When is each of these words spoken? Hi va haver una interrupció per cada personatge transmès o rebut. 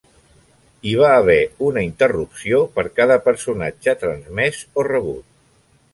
Hi 0.87 0.93
va 1.01 1.09
haver 1.17 1.35
una 1.67 1.83
interrupció 1.89 2.63
per 2.79 2.87
cada 3.01 3.19
personatge 3.29 3.95
transmès 4.05 4.65
o 4.83 4.91
rebut. 4.93 5.25